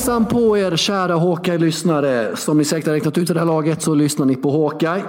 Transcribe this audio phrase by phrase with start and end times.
[0.00, 2.36] Hejsan på er kära Hawkeye-lyssnare.
[2.36, 5.02] Som ni säkert har räknat ut i det här laget så lyssnar ni på Hawkeye.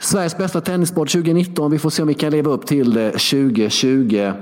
[0.00, 1.70] Sveriges bästa tennissport 2019.
[1.70, 4.32] Vi får se om vi kan leva upp till det 2020.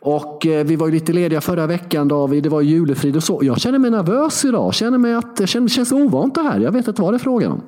[0.00, 2.42] Och eh, vi var ju lite lediga förra veckan David.
[2.42, 3.40] Det var julefrid och så.
[3.42, 4.74] Jag känner mig nervös idag.
[4.74, 6.60] Känner mig att eh, det känns, känns ovant det här.
[6.60, 7.62] Jag vet inte vad det är frågan om.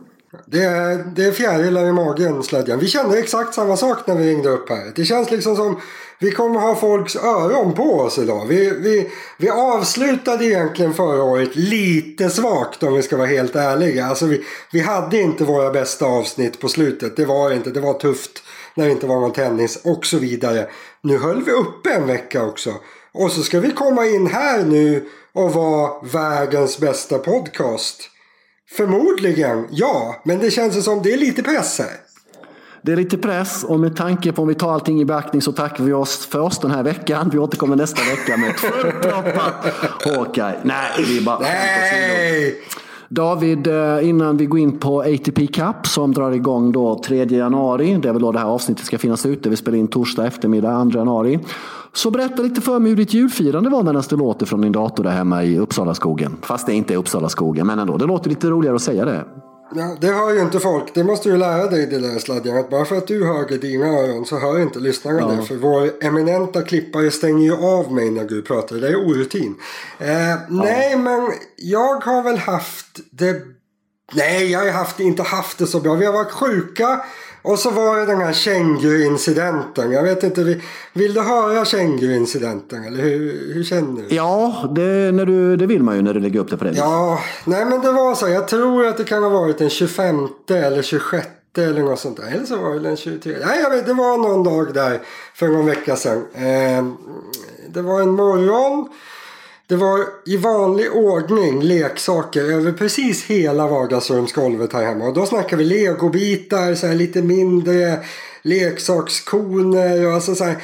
[0.47, 2.79] Det är, det är fjärilar i magen slädjan.
[2.79, 4.93] Vi kände exakt samma sak när vi ringde upp här.
[4.97, 5.81] Det känns liksom som
[6.19, 8.47] vi kommer ha folks öron på oss idag.
[8.47, 14.07] Vi, vi, vi avslutade egentligen förra året lite svagt om vi ska vara helt ärliga.
[14.07, 17.17] Alltså vi, vi hade inte våra bästa avsnitt på slutet.
[17.17, 17.71] Det var inte.
[17.71, 18.43] Det var tufft
[18.75, 20.69] när det inte var någon tennis och så vidare.
[21.01, 22.75] Nu höll vi uppe en vecka också.
[23.13, 28.12] Och så ska vi komma in här nu och vara världens bästa podcast.
[28.77, 30.17] Förmodligen, ja.
[30.25, 31.89] Men det känns som det är lite press här.
[32.83, 35.53] Det är lite press och med tanke på om vi tar allting i beaktning så
[35.53, 37.31] tackar vi oss för oss den här veckan.
[37.33, 39.67] Vi återkommer nästa vecka med ett fullproppat
[40.05, 40.55] Hawkeye.
[40.63, 42.57] Nej, vi är bara Nej!
[43.09, 47.99] David, eh, innan vi går in på ATP Cup som drar igång då 3 januari.
[48.03, 49.49] Det är väl då det här avsnittet ska finnas ute.
[49.49, 51.39] Vi spelar in torsdag eftermiddag 2 januari.
[51.95, 55.05] Så berätta lite för mig hur ditt julfirande var medan det låter från din dator
[55.05, 56.37] där hemma i Uppsala skogen.
[56.43, 57.97] Fast det inte är Uppsala skogen, men ändå.
[57.97, 59.25] Det låter lite roligare att säga det.
[59.75, 60.95] Ja, det hör ju inte folk.
[60.95, 62.57] Det måste du lära dig det där sladjan.
[62.59, 65.27] Att bara för att du hör i dina öron så hör inte lyssnarna Ja.
[65.29, 65.43] det.
[65.43, 68.77] För vår eminenta klippare stänger ju av mig när du pratar.
[68.77, 69.55] Det är orutin.
[69.99, 70.07] Eh,
[70.49, 73.43] Nej men jag har väl haft det.
[74.15, 75.95] Nej jag har haft, inte haft det så bra.
[75.95, 77.01] Vi har varit sjuka.
[77.43, 79.93] Och så var det den här känguru-incidenten.
[79.93, 80.63] Jag vet inte, vi-
[80.93, 82.85] vill du höra känguru-incidenten?
[82.85, 84.15] Eller hur, hur känner du?
[84.15, 86.73] Ja, det, när du, det vill man ju när du lägger upp det på det.
[86.77, 88.29] Ja, nej men det var så.
[88.29, 91.27] Jag tror att det kan ha varit den 25 eller 26
[91.59, 92.31] eller något sånt där.
[92.35, 93.37] Eller så var det den 23.
[93.47, 95.01] Nej, jag vet, det var någon dag där
[95.35, 96.25] för någon vecka sedan.
[96.35, 96.85] Eh,
[97.69, 98.89] det var en morgon.
[99.73, 105.05] Det var i vanlig ordning leksaker över precis hela vardagsrumsgolvet här hemma.
[105.05, 107.99] Och då snackar vi legobitar, så här lite mindre
[108.43, 110.57] leksakskoner och alltså så här,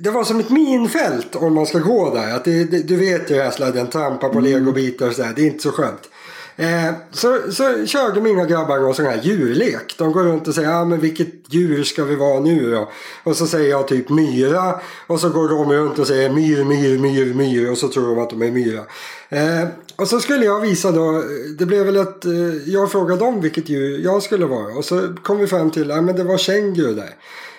[0.00, 2.34] Det var som ett minfält om man ska gå där.
[2.34, 5.32] Att det, det, du vet ju jag sladden trampar på legobitar och så här.
[5.36, 6.08] Det är inte så skönt.
[6.56, 9.94] Eh, så, så körde mina grabbar någon sån här djurlek.
[9.98, 12.92] De går runt och säger ah, men vilket djur ska vi vara nu då?
[13.24, 14.80] Och så säger jag typ myra.
[15.06, 17.70] Och så går de runt och säger myr, myr, myr, myr.
[17.70, 18.84] Och så tror de att de är myra.
[19.28, 21.22] Eh, och så skulle jag visa då.
[21.58, 22.32] Det blev väl att eh,
[22.66, 24.74] jag frågade dem vilket djur jag skulle vara.
[24.74, 27.14] Och så kom vi fram till att ah, men det var känguru där.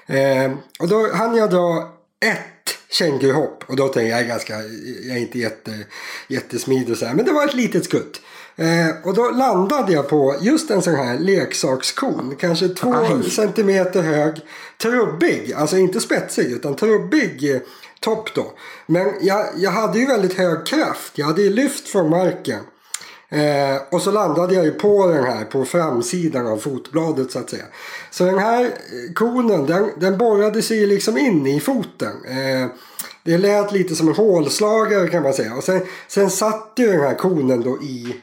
[0.05, 1.93] Eh, och då hann jag dra
[2.25, 3.63] ett känguruhopp.
[3.67, 4.53] Och då tänkte jag, jag är ganska,
[5.07, 5.79] jag är inte jätte,
[6.27, 7.13] jättesmidig och så här.
[7.13, 8.21] Men det var ett litet skutt.
[8.55, 12.35] Eh, och då landade jag på just en sån här leksakskon.
[12.39, 13.29] Kanske två Aj.
[13.29, 14.35] centimeter hög.
[14.81, 17.61] Trubbig, alltså inte spetsig utan trubbig eh,
[17.99, 18.53] topp då.
[18.87, 21.17] Men jag, jag hade ju väldigt hög kraft.
[21.17, 22.59] Jag hade ju lyft från marken.
[23.29, 27.49] Eh, och så landade jag ju på den här på framsidan av fotbladet så att
[27.49, 27.65] säga.
[28.11, 32.25] Så den här eh, konen den, den borrade sig liksom in i foten.
[32.25, 32.67] Eh,
[33.23, 35.55] det lät lite som en hålslagare kan man säga.
[35.55, 38.15] Och sen, sen satt ju den här konen då i,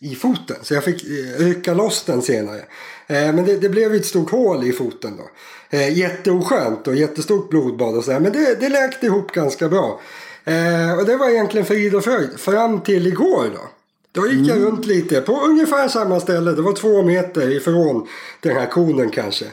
[0.00, 0.56] i foten.
[0.62, 2.60] Så jag fick eh, rycka loss den senare.
[3.06, 5.30] Eh, men det, det blev ett stort hål i foten då.
[5.76, 8.20] Eh, jätteoskönt och jättestort blodbad och sådär.
[8.20, 10.00] Men det, det läkte ihop ganska bra.
[10.98, 12.40] Och det var egentligen frid och fröjd.
[12.40, 13.70] Fram till igår då.
[14.12, 16.52] Då gick jag runt lite på ungefär samma ställe.
[16.52, 18.08] Det var två meter ifrån
[18.40, 19.44] den här konen kanske.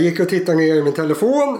[0.00, 1.58] Gick och tittade ner i min telefon.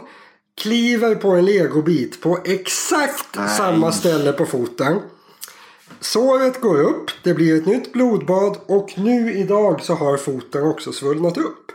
[0.60, 5.00] Kliver på en legobit på exakt samma ställe på foten.
[6.00, 10.92] Såret går upp, det blir ett nytt blodbad och nu idag så har foten också
[10.92, 11.72] svullnat upp.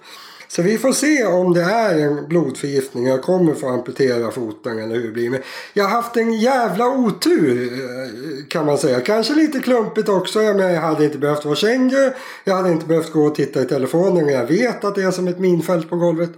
[0.48, 3.08] Så vi får se om det är en blodförgiftning.
[3.08, 5.30] Jag kommer få amputera foten eller hur det blir.
[5.30, 5.40] Men
[5.74, 9.02] jag har haft en jävla otur eh, kan man säga.
[9.02, 10.42] Kanske lite klumpigt också.
[10.42, 12.12] Jag hade inte behövt vara känguru.
[12.44, 14.28] Jag hade inte behövt gå och titta i telefonen.
[14.28, 16.32] Jag vet att det är som ett minfält på golvet.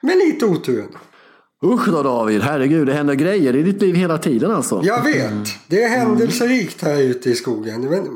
[0.00, 0.98] Men lite otur ändå.
[1.64, 4.80] Usch då David, herregud, det händer grejer i ditt liv hela tiden alltså.
[4.84, 5.32] Jag vet.
[5.66, 7.80] Det är händelserikt här ute i skogen.
[7.80, 8.06] Men,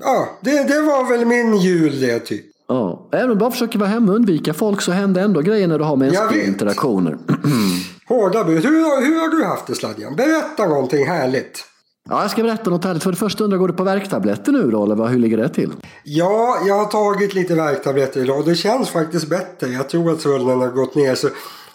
[0.00, 2.44] ja, det, det var väl min jul det typ.
[2.68, 3.08] Ja.
[3.12, 5.78] Även om du bara försöker vara hemma och undvika folk så händer ändå grejer när
[5.78, 7.18] du har mänskliga interaktioner.
[8.08, 8.64] Hårda bud.
[8.64, 10.16] Hur, har- hur har du haft det Sladjan?
[10.16, 11.64] Berätta någonting härligt.
[12.10, 13.02] Ja, jag ska berätta något härligt.
[13.02, 14.84] För det första undrar går du på värktabletter nu då?
[14.84, 15.72] Eller vad, hur ligger det till?
[16.04, 19.68] Ja, jag har tagit lite värktabletter idag och det känns faktiskt bättre.
[19.68, 21.14] Jag tror att svullen har gått ner.
[21.14, 21.28] Så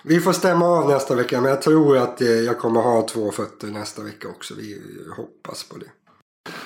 [0.03, 1.41] vi får stämma av nästa vecka.
[1.41, 4.53] Men jag tror att eh, jag kommer ha två fötter nästa vecka också.
[4.57, 4.77] Vi
[5.17, 5.85] hoppas på det.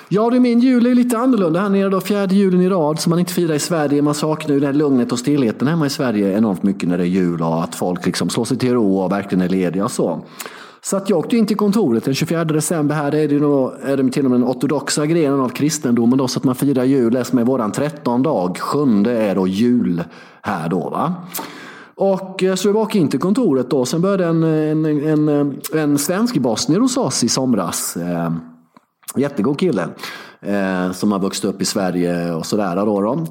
[0.08, 2.00] Ja, du, min jul är lite annorlunda här nere då.
[2.00, 4.02] Fjärde julen i rad som man inte firar i Sverige.
[4.02, 7.04] Man saknar ju det här lugnet och stillheten hemma i Sverige enormt mycket när det
[7.04, 9.90] är jul och att folk liksom slår sig till ro och verkligen är lediga och
[9.90, 10.24] så.
[10.80, 12.94] Så att jag åkte in till kontoret den 24 december.
[12.94, 16.18] Här är det, nog, är det till och med den ortodoxa grenen av kristendomen.
[16.18, 18.58] Då, så att man firar jul som är våran 13 dag.
[18.58, 20.04] Sjunde är då jul
[20.42, 20.90] här då.
[20.90, 21.14] Va?
[21.98, 23.84] Och eh, så vi åkte in till kontoret då.
[23.84, 27.96] Sen började en, en, en, eh, en svensk bosnier hos oss i somras.
[27.96, 28.32] Eh,
[29.16, 29.88] jättegod kille.
[30.94, 32.76] Som har vuxit upp i Sverige och sådär.
[32.76, 33.26] Då, då.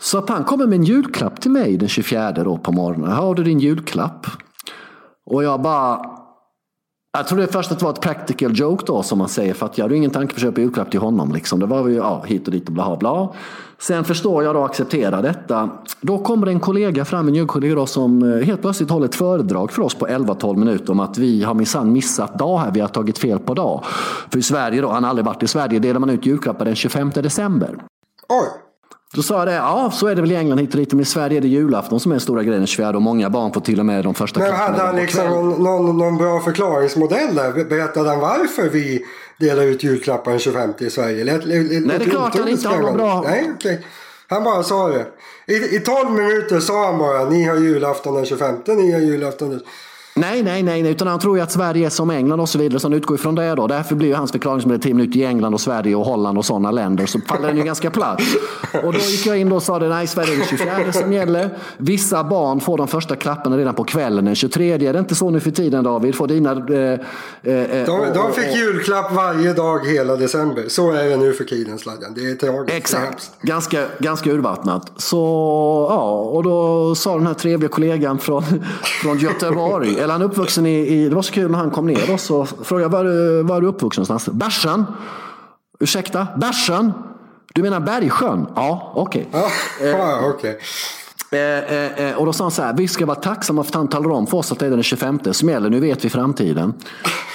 [0.00, 3.10] Så att han kommer med en julklapp till mig den 24 då på morgonen.
[3.10, 4.26] Här har du din julklapp.
[5.26, 6.00] Och jag bara...
[7.18, 9.54] Jag trodde först att det var ett practical joke då som man säger.
[9.54, 11.32] För att jag hade ingen tanke på att köpa julklapp till honom.
[11.32, 11.60] Liksom.
[11.60, 13.32] Det var ju ja, hit och dit och bla bla.
[13.80, 15.70] Sen förstår jag då och accepterar detta.
[16.00, 19.72] Då kommer en kollega fram, en kollega då, som eh, helt plötsligt håller ett föredrag
[19.72, 22.70] för oss på 11-12 minuter om att vi har minsann missat dag här.
[22.70, 23.84] Vi har tagit fel på dag.
[24.30, 26.74] För i Sverige då, han har aldrig varit i Sverige, delar man ut julklappar den
[26.74, 27.78] 25 december.
[28.28, 28.69] Oj!
[29.14, 31.00] Då sa jag det, ja så är det väl i England hit och dit, men
[31.00, 33.60] i Sverige är det julafton som är den stora grejen 24 och många barn får
[33.60, 37.64] till och med de första Men hade han liksom någon, någon, någon bra förklaringsmodell där?
[37.64, 39.04] Berättade han varför vi
[39.36, 41.24] delar ut julklappar den 25 i Sverige?
[41.24, 43.22] Lät, lät, Nej, det är klart han inte har någon bra...
[43.26, 43.52] Nej.
[43.56, 43.78] Okay.
[44.28, 45.06] Han bara sa det.
[45.46, 49.50] I, I 12 minuter sa han bara, ni har julafton den 25, ni har julafton
[49.50, 49.60] den
[50.14, 52.80] Nej, nej, nej, utan han tror ju att Sverige är som England och så vidare,
[52.80, 53.66] så han utgår ifrån det då.
[53.66, 57.06] Därför blir hans förklaringsmodell 10 minuter i England och Sverige och Holland och sådana länder,
[57.06, 58.22] så faller den ju ganska platt.
[58.84, 61.50] Och då gick jag in och sa det, nej, Sverige är det 24 som gäller.
[61.76, 64.72] Vissa barn får de första klapparna redan på kvällen den 23.
[64.72, 66.14] Är det inte så nu för tiden David?
[66.14, 66.50] Får dina...
[66.50, 70.64] Eh, eh, de, de fick julklapp varje dag hela december.
[70.68, 72.14] Så är det nu för tiden, Sladjan.
[72.14, 72.76] Det är tragiskt.
[72.76, 74.92] Exakt, ganska, ganska urvattnat.
[74.96, 75.16] Så,
[75.90, 78.42] ja, och då sa den här trevliga kollegan från,
[79.02, 81.86] från Göteborg, eller han är uppvuxen i, i, det var så kul när han kom
[81.86, 84.36] ner och så frågade jag var, var är du uppvuxen någonstans?
[84.36, 84.84] Bärsen?
[85.80, 86.26] Ursäkta?
[86.36, 86.92] Bärsen?
[87.54, 88.46] Du menar Bergsjön?
[88.56, 89.28] Ja, okej.
[89.30, 89.88] Okay.
[89.88, 90.54] Ja, okay.
[91.32, 93.74] Eh, eh, eh, och då sa han så här, vi ska vara tacksamma för att
[93.74, 96.10] han talar om för oss att det är den 25 som gäller, nu vet vi
[96.10, 96.74] framtiden.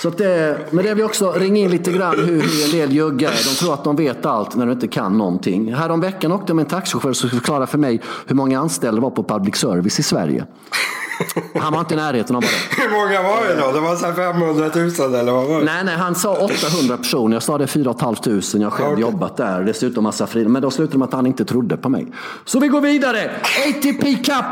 [0.01, 2.91] Så att det, men det vill också ringa in lite grann hur, hur en del
[2.91, 3.31] juggar.
[3.31, 5.73] De tror att de vet allt när de inte kan någonting.
[5.73, 9.09] Härom veckan åkte jag med en taxichaufför som förklarade för mig hur många anställda var
[9.09, 10.45] på public service i Sverige.
[11.59, 12.81] Han var inte i närheten av det.
[12.81, 13.71] Hur många var det då?
[13.71, 14.71] Det var så 500
[15.09, 15.65] 000 eller vad var det?
[15.65, 17.35] Nej, nej, han sa 800 personer.
[17.35, 18.41] Jag sa det 4 500.
[18.53, 19.01] Jag har själv okay.
[19.01, 19.63] jobbat där.
[19.63, 20.45] Dessutom massa fri.
[20.45, 22.07] Men då slutade med att han inte trodde på mig.
[22.45, 23.31] Så vi går vidare.
[23.67, 24.45] ATP Cup.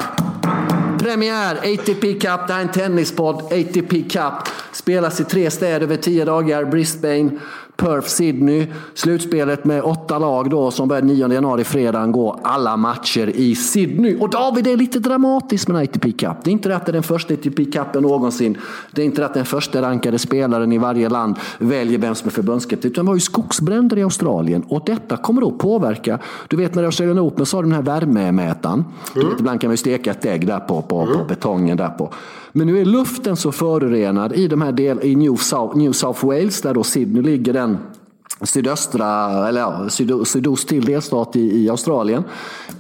[1.00, 2.48] Premiär ATP Cup.
[2.48, 3.36] Det här är en tennispodd.
[3.36, 4.34] ATP Cup.
[4.72, 6.66] Spelas i tre städer över tio dagar.
[6.66, 7.32] Brisbane.
[7.76, 8.68] Perth, Sydney.
[8.94, 14.18] Slutspelet med åtta lag då som börjar 9 januari, fredagen, går alla matcher i Sydney.
[14.20, 16.38] Och David, det är lite dramatiskt med ATP Cup.
[16.44, 18.58] Det är inte att det är den första ATP Cupen någonsin.
[18.92, 22.32] Det är inte att den första rankade spelaren i varje land väljer vem som är
[22.32, 22.92] förbundskapten.
[22.92, 24.64] Utan det var ju skogsbränder i Australien.
[24.68, 26.20] Och detta kommer då påverka.
[26.48, 28.86] Du vet när Australian Open så har du den här värmemätaren.
[29.16, 29.28] Mm.
[29.40, 31.18] ibland kan man ju steka ett ägg där på, på, mm.
[31.18, 32.14] på betongen där på.
[32.56, 36.26] Men nu är luften så förorenad i de här del, i New South, New South
[36.26, 37.78] Wales, där då Sydney ligger, den
[38.42, 42.24] sydöstra, eller ja, syd, sydost till delstat i, i Australien.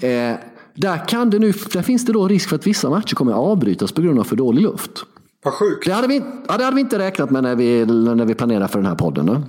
[0.01, 0.35] Eh,
[0.75, 3.37] där, kan det nu, där finns det då risk för att vissa matcher kommer att
[3.37, 4.91] avbrytas på grund av för dålig luft.
[5.43, 5.85] Vad sjukt.
[5.85, 8.67] Det hade vi, ja, det hade vi inte räknat med när vi, när vi planerade
[8.67, 9.25] för den här podden.
[9.25, 9.41] Då.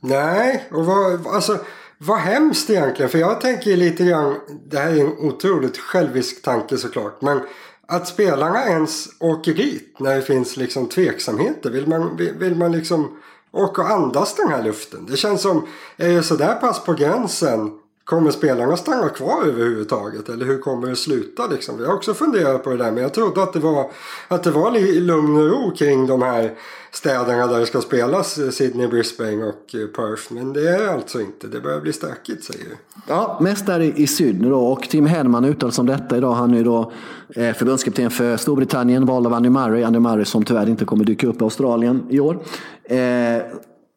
[0.00, 1.58] Nej, och vad, alltså,
[1.98, 3.10] vad hemskt egentligen.
[3.10, 4.34] För jag tänker lite grann,
[4.70, 7.22] det här är en otroligt självisk tanke såklart.
[7.22, 7.40] Men
[7.88, 11.70] att spelarna ens åker dit när det finns liksom tveksamheter.
[11.70, 13.16] Vill man, vill, vill man liksom
[13.52, 15.06] åka och andas den här luften?
[15.10, 17.72] Det känns som, är det sådär pass på gränsen
[18.04, 20.28] Kommer spelarna stanna kvar överhuvudtaget?
[20.28, 21.80] Eller hur kommer det sluta liksom?
[21.80, 23.90] Jag har också funderat på det där men jag trodde att det var,
[24.28, 26.54] att det var lugn och ro kring de här
[26.92, 30.32] städerna där det ska spelas eh, Sydney, Brisbane och eh, Perth.
[30.32, 31.46] Men det är alltså inte.
[31.46, 32.76] Det börjar bli stökigt säger du.
[33.08, 34.60] Ja, mest där i Sydney då.
[34.60, 36.32] Och Tim Henman uttalade sig om detta idag.
[36.32, 36.92] Han är ju då
[37.36, 39.82] eh, förbundskapten för Storbritannien, vald av Andy Murray.
[39.82, 42.38] Andy Murray som tyvärr inte kommer dyka upp i Australien i år.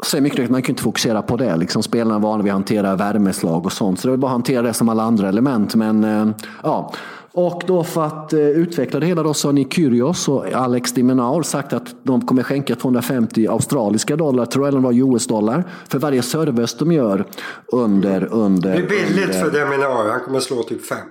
[0.04, 1.56] Så är mycket man kan inte fokusera på det.
[1.56, 4.00] Liksom, spelarna är vana vid att hantera värmeslag och sånt.
[4.00, 5.76] Så det är bara att hantera det som alla andra element.
[5.76, 6.28] Men eh,
[6.64, 6.94] ja.
[7.32, 11.44] Och då för att eh, utveckla det hela då så har Kyrgios och Alex Dimenaur
[11.44, 16.22] sagt att de kommer skänka 250 australiska dollar, tror jag, eller var US-dollar, för varje
[16.22, 17.26] service de gör
[17.68, 18.34] under...
[18.34, 19.40] under det är billigt under...
[19.40, 21.08] för Dimenaur, han kommer slå typ fem.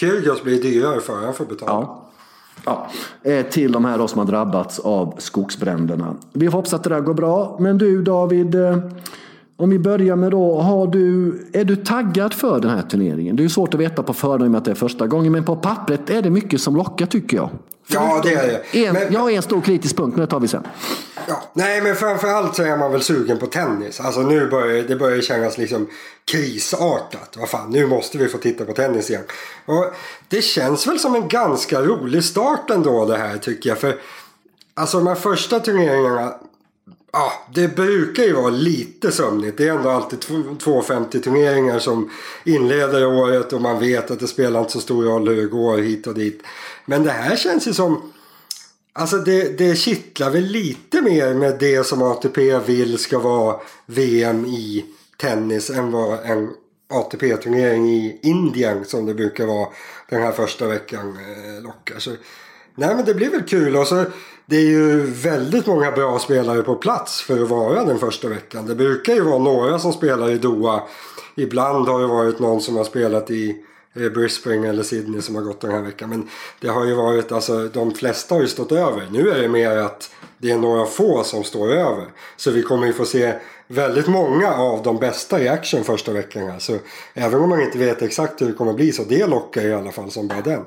[0.00, 1.72] Kyrgios blir dyrare för, han får betala.
[1.72, 2.11] Ja.
[2.64, 2.86] Ja,
[3.22, 6.16] eh, till de här då som har drabbats av skogsbränderna.
[6.32, 7.56] Vi hoppas att det där går bra.
[7.60, 8.78] Men du David, eh,
[9.56, 13.36] om vi börjar med då, har du, är du taggad för den här turneringen?
[13.36, 15.56] Det är svårt att veta på förhand med att det är första gången, men på
[15.56, 17.50] pappret är det mycket som lockar tycker jag.
[17.86, 18.86] Ja, det är det.
[18.86, 20.66] En, men, jag har en stor kritisk punkt, men det tar vi sen.
[21.28, 24.00] Ja, nej, men framförallt så är man väl sugen på tennis.
[24.00, 25.86] Alltså nu börjar det börjar kännas liksom
[26.24, 27.36] krisartat.
[27.38, 29.22] Vad fan, nu måste vi få titta på tennis igen.
[29.66, 29.84] Och
[30.28, 33.78] det känns väl som en ganska rolig start ändå det här tycker jag.
[33.78, 33.94] För
[34.74, 36.34] Alltså de här första turneringarna.
[37.12, 39.58] Ja, det brukar ju vara lite sömnigt.
[39.58, 40.20] Det är ändå alltid
[40.58, 42.10] 250 turneringar som
[42.44, 45.78] inleder året och man vet att det spelar inte så stor roll hur det går
[45.78, 46.42] hit och dit.
[46.84, 48.12] Men det här känns ju som
[48.94, 54.46] Alltså det, det kittlar väl lite mer med det som ATP vill ska vara VM
[54.46, 54.84] i
[55.16, 56.50] tennis än vad en
[56.90, 59.68] ATP-turnering i Indien som det brukar vara
[60.08, 61.98] den här första veckan eh, lockar.
[61.98, 62.10] Så,
[62.74, 64.04] nej men det blir väl kul och så
[64.46, 68.66] det är ju väldigt många bra spelare på plats för att vara den första veckan.
[68.66, 70.82] Det brukar ju vara några som spelar i Doha.
[71.36, 73.56] Ibland har det varit någon som har spelat i
[73.96, 76.10] eh, Brisbane eller Sydney som har gått den här veckan.
[76.10, 76.28] Men
[76.60, 79.08] det har ju varit, alltså de flesta har ju stått över.
[79.10, 82.04] Nu är det mer att det är några få som står över.
[82.36, 83.34] Så vi kommer ju få se
[83.66, 86.58] väldigt många av de bästa i action första veckan här.
[86.58, 86.76] Så
[87.14, 89.92] även om man inte vet exakt hur det kommer bli så det lockar i alla
[89.92, 90.64] fall som bara den.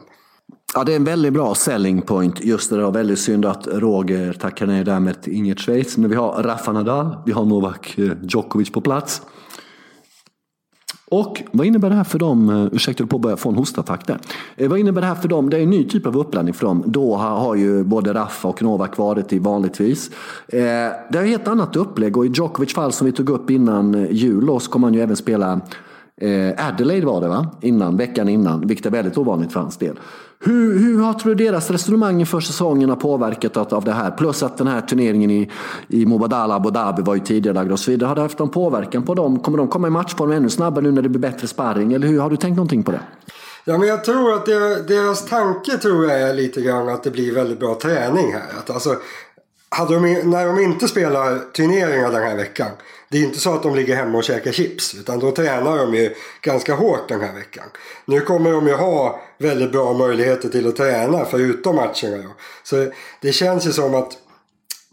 [0.74, 2.43] Ja, det är en väldigt bra selling point.
[2.43, 5.98] Just det, det var väldigt synd att Roger tackade nej där med inget Schweiz.
[5.98, 9.22] Men vi har Rafa Nadal, vi har Novak eh, Djokovic på plats.
[11.12, 12.50] Och vad innebär det här för dem?
[12.50, 14.19] Eh, ursäkta du påbörjar få en hostattack där.
[14.55, 15.50] Eh, vad innebär det här för dem?
[15.50, 16.84] Det är en ny typ av uppladdning för dem.
[16.86, 20.10] Då har ju både Rafa och Novak varit i vanligtvis.
[20.48, 23.50] Eh, det är ett helt annat upplägg och i Djokovic fall som vi tog upp
[23.50, 25.62] innan eh, jul så kommer han ju även spela
[26.22, 27.48] eh, Adelaide var det va?
[27.62, 30.00] Innan, veckan innan, vilket är väldigt ovanligt för hans del.
[30.39, 34.12] Hur, hur har tror du deras resonemang inför säsongen har påverkat av det här?
[34.12, 35.51] Plus att den här turneringen i,
[35.88, 38.08] i Mubadala Abu Dhabi var ju tidigare lagd och så vidare.
[38.08, 39.39] Har det haft någon påverkan på dem?
[39.39, 41.94] Kommer de komma i matchform ännu snabbare nu när det blir bättre sparring?
[41.94, 43.01] Eller hur, har du tänkt någonting på det?
[43.65, 44.46] Ja, men jag tror att
[44.88, 48.60] deras tanke tror jag är lite grann att det blir väldigt bra träning här.
[48.60, 48.96] Att alltså,
[49.70, 52.68] hade de, när de inte spelar turneringar den här veckan.
[53.15, 54.95] Det är ju inte så att de ligger hemma och käkar chips.
[54.95, 57.63] Utan då tränar de ju ganska hårt den här veckan.
[58.05, 62.24] Nu kommer de ju ha väldigt bra möjligheter till att träna förutom matcherna.
[62.24, 62.29] Då.
[62.63, 62.91] Så
[63.22, 64.17] det känns ju som att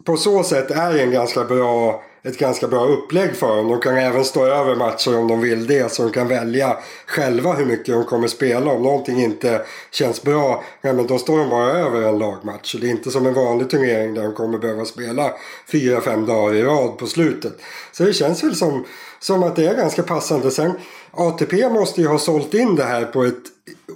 [0.05, 3.67] på så sätt är det en ganska bra ett ganska bra upplägg för dem.
[3.67, 5.91] De kan även stå över matcher om de vill det.
[5.91, 8.71] Så de kan välja själva hur mycket de kommer spela.
[8.71, 12.71] Om någonting inte känns bra, ja, men då står de bara över en lagmatch.
[12.71, 15.31] Så det är inte som en vanlig turnering där de kommer behöva spela
[15.71, 17.53] fyra, fem dagar i rad på slutet.
[17.91, 18.85] Så det känns väl som,
[19.19, 20.51] som att det är ganska passande.
[20.51, 20.71] Sen
[21.11, 23.43] ATP måste ju ha sålt in det här på ett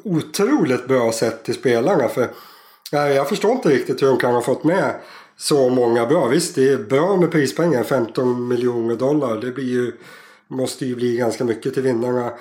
[0.03, 2.07] otroligt bra sätt till spelarna.
[2.07, 2.29] För
[2.91, 4.93] jag förstår inte riktigt hur de kan ha fått med
[5.37, 6.27] så många bra.
[6.27, 7.83] Visst, det är bra med prispengar.
[7.83, 9.41] 15 miljoner dollar.
[9.41, 9.93] Det blir ju,
[10.47, 12.31] måste ju bli ganska mycket till vinnarna.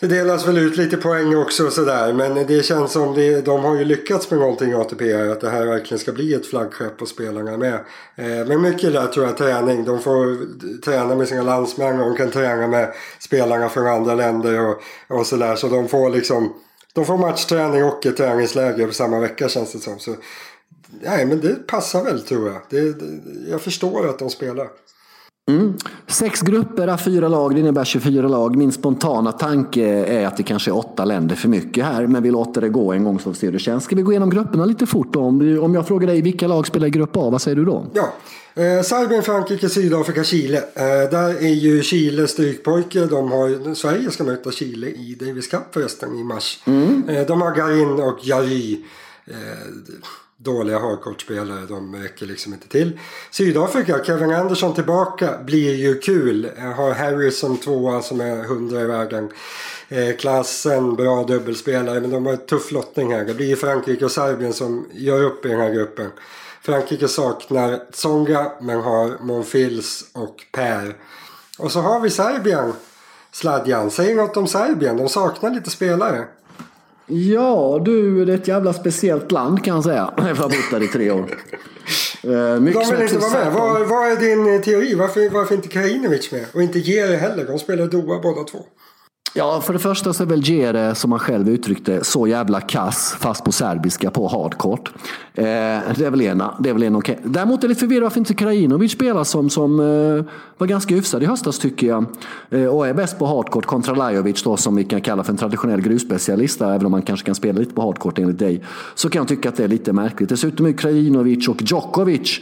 [0.00, 2.12] Det delas väl ut lite poäng också och sådär.
[2.12, 5.14] Men det känns som det, de har ju lyckats med någonting ATP.
[5.14, 7.74] Att det här verkligen ska bli ett flaggskepp och spelarna med.
[8.16, 9.84] Eh, men mycket där tror jag träning.
[9.84, 10.36] De får
[10.80, 11.98] träna med sina landsmän.
[11.98, 15.56] De kan träna med spelarna från andra länder och, och sådär.
[15.56, 16.52] Så de får liksom
[16.94, 19.98] de får matchträning och ett träningsläger på samma vecka känns det som.
[19.98, 20.14] Så
[21.00, 22.62] nej, men det passar väl tror jag.
[22.70, 23.20] Det, det,
[23.50, 24.68] jag förstår att de spelar.
[25.48, 25.74] Mm.
[26.06, 28.56] Sex grupper av fyra lag, det innebär 24 lag.
[28.56, 32.30] Min spontana tanke är att det kanske är åtta länder för mycket här, men vi
[32.30, 33.84] låter det gå en gång så får vi se hur det känns.
[33.84, 35.20] Ska vi gå igenom grupperna lite fort då?
[35.20, 37.86] Om, jag frågar dig vilka lag spelar i grupp A, vad säger du då?
[37.94, 38.12] Ja,
[38.62, 40.58] eh, Serbien, Frankrike, Sydafrika, Chile.
[40.58, 43.06] Eh, där är ju Chile strykpojke.
[43.06, 46.62] De har, Sverige ska möta Chile i Davis Cup förresten i mars.
[46.66, 47.08] Mm.
[47.08, 48.84] Eh, de har Garin och Jari.
[49.26, 49.34] Eh,
[50.42, 51.66] dåliga hardcourt-spelare.
[51.66, 52.98] De räcker liksom inte till.
[53.30, 56.50] Sydafrika, Kevin Anderson tillbaka blir ju kul.
[56.76, 59.28] Har Harrison tvåa som är hundra i vägen.
[59.88, 62.00] Eh, klassen, bra dubbelspelare.
[62.00, 63.24] Men de har ett tuff lottning här.
[63.24, 66.10] Det blir ju Frankrike och Serbien som gör upp i den här gruppen.
[66.62, 70.96] Frankrike saknar Tsonga men har Monfils och Per.
[71.58, 72.72] Och så har vi Serbien.
[73.32, 74.96] Sladjan, säg något om Serbien.
[74.96, 76.26] De saknar lite spelare.
[77.14, 80.14] Ja, du, det är ett jävla speciellt land kan jag säga.
[80.16, 81.38] Efter att ha bott där i tre år.
[82.24, 83.52] Uh, mycket de vill inte vara med.
[83.52, 84.94] Vad, vad, är din eh, teori?
[84.94, 86.44] Varför, varför inte Krajinovic med?
[86.52, 87.44] Och inte Jere heller.
[87.44, 88.58] De spelar Doha båda två.
[89.34, 93.16] Ja, för det första så är väl Gere, som han själv uttryckte, så jävla kass,
[93.20, 94.92] fast på serbiska, på hardcourt.
[95.34, 96.54] Eh, det är väl ena.
[96.60, 97.18] Det är väl en okej.
[97.18, 97.30] Okay.
[97.32, 100.24] Däremot är jag lite förvirrad varför inte Krajinovic spelar som, som eh,
[100.58, 102.04] var ganska hyfsad i höstas tycker jag.
[102.50, 105.38] Eh, och är bäst på hardcourt kontra Lajovic då, som vi kan kalla för en
[105.38, 108.64] traditionell grusspecialist, även om man kanske kan spela lite på hardcourt enligt dig.
[108.94, 110.28] Så kan jag tycka att det är lite märkligt.
[110.28, 112.40] Dessutom är Krajinovic och Djokovic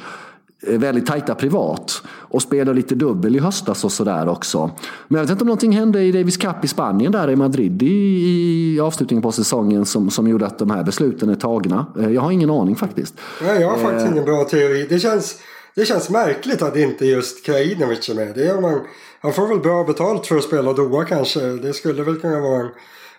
[0.63, 4.71] väldigt tajta privat och spelade lite dubbel i höstas och sådär också.
[5.09, 7.83] Men jag vet inte om någonting hände i Davis Cup i Spanien där i Madrid
[7.83, 11.87] i, i avslutningen på säsongen som, som gjorde att de här besluten är tagna.
[11.99, 13.15] Eh, jag har ingen aning faktiskt.
[13.43, 14.13] Nej, jag har faktiskt eh.
[14.13, 14.87] ingen bra teori.
[14.89, 15.39] Det känns,
[15.75, 18.35] det känns märkligt att inte just Krajinovic är med.
[18.35, 18.81] Det är man,
[19.21, 21.41] han får väl bra betalt för att spela Doha kanske.
[21.41, 22.69] Det skulle väl kunna vara en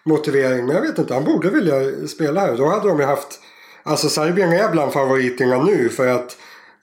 [0.04, 0.66] motivering.
[0.66, 2.58] Men jag vet inte, han borde vilja spela här.
[2.58, 3.40] Då hade de ju haft
[3.84, 6.38] alltså Serbien är bland favoriterna nu för att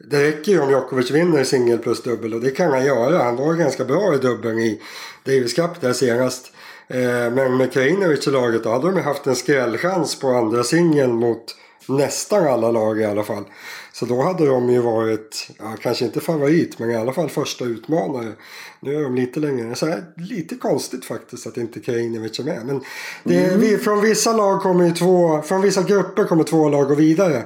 [0.04, 3.22] det räcker ju om Djokovic vinner singel plus dubbel och det kan han göra.
[3.22, 4.80] Han var ganska bra i dubbeln i
[5.24, 6.52] Davis Cup där senast.
[6.88, 11.14] Eh, men med Krajinovic i laget då hade de haft en skrällchans på andra singeln
[11.14, 11.56] mot
[11.88, 13.44] nästan alla lag i alla fall.
[13.92, 17.64] Så då hade de ju varit, ja, kanske inte favorit, men i alla fall första
[17.64, 18.32] utmanare.
[18.80, 19.74] Nu är de lite längre.
[19.74, 22.66] Så här, lite konstigt faktiskt att inte Krajinovic är med.
[22.66, 22.80] Men
[23.24, 23.60] det, mm.
[23.60, 27.36] vi, från vissa lag kommer ju två, från vissa grupper kommer två lag gå vidare.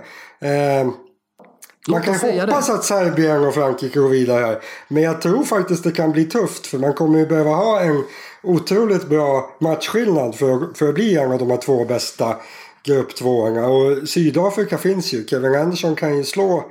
[0.41, 0.91] Eh,
[1.89, 2.75] man kan hoppas det.
[2.75, 4.63] att Serbien och Frankrike går vidare här.
[4.89, 6.67] Men jag tror faktiskt det kan bli tufft.
[6.67, 8.05] För man kommer ju behöva ha en
[8.43, 12.37] otroligt bra matchskillnad för, för att bli en av de här två bästa
[12.85, 13.69] grupp tvåorna.
[13.69, 15.27] Och Sydafrika finns ju.
[15.27, 16.65] Kevin Anderson kan ju slå.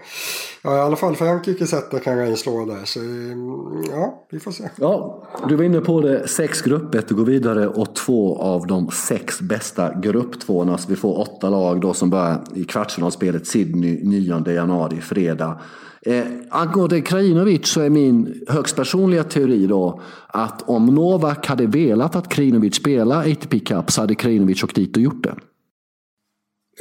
[0.63, 2.85] Ja, i alla fall Frankrike sätta kan han ju slå där.
[2.85, 4.69] Så mm, ja, vi får se.
[4.75, 6.27] Ja, du var inne på det.
[6.27, 10.77] Sex grupper går vidare och två av de sex bästa grupptvåorna.
[10.77, 15.59] Så vi får åtta lag då som börjar i kvartsfinalspelet Sydney 9 januari, fredag.
[16.05, 22.15] Eh, angående Krajinovic så är min högst personliga teori då att om Novak hade velat
[22.15, 25.35] att Krajinovic spelar ATP Cup så hade Krajinovic åkt dit och gjort det.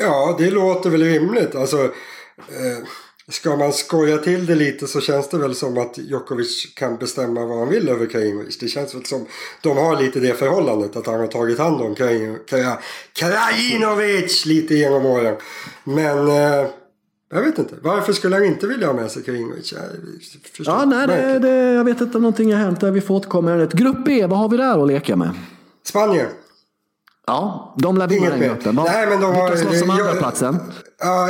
[0.00, 1.54] Ja, det låter väl rimligt.
[1.54, 1.84] Alltså,
[2.36, 2.78] eh,
[3.28, 7.46] ska man skoja till det lite så känns det väl som att Djokovic kan bestämma
[7.46, 8.58] vad han vill över Krajinovic.
[8.58, 9.26] Det känns väl som
[9.62, 11.94] de har lite det förhållandet att han har tagit hand om
[13.14, 15.36] Krajinovic lite genom åren.
[15.84, 16.66] Men eh,
[17.32, 17.74] jag vet inte.
[17.82, 19.74] Varför skulle han inte vilja ha med sig Krajinovic?
[20.58, 22.90] Ja, nej, det, det, jag vet inte om någonting har hänt där.
[22.90, 23.68] Vi får återkomma.
[23.72, 25.30] Grupp B, vad har vi där att leka med?
[25.86, 26.26] Spanien.
[27.26, 28.74] Ja, de lär vinna den gruppen.
[28.74, 30.58] Nej, men de Vilka slåss om andraplatsen?
[30.98, 31.28] Ja,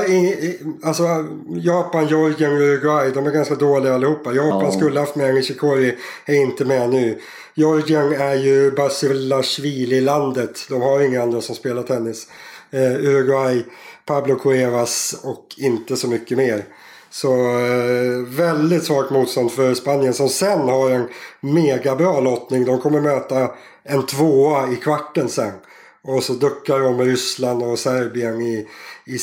[0.82, 1.04] alltså
[1.48, 3.10] Japan, Georgien Uruguay.
[3.10, 4.32] De är ganska dåliga allihopa.
[4.32, 4.70] Japan ja.
[4.72, 5.96] skulle haft med Nishikori.
[6.26, 7.20] Är inte med nu.
[7.54, 10.66] Georgien är ju Basilashvili-landet.
[10.68, 12.26] De har inga andra som spelar tennis.
[12.70, 13.64] Eh, Uruguay,
[14.06, 16.64] Pablo Cuevas och inte så mycket mer.
[17.10, 21.08] Så eh, väldigt svagt motstånd för Spanien som sen har en
[21.40, 22.64] megabra lottning.
[22.64, 23.50] De kommer möta
[23.84, 25.52] en tvåa i kvarten sen.
[26.02, 28.66] Och så duckar de Ryssland och Serbien i,
[29.06, 29.14] i,